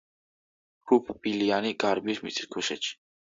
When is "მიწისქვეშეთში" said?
2.29-2.99